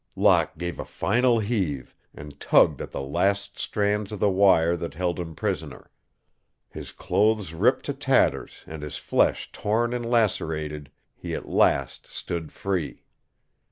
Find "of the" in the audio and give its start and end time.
4.11-4.31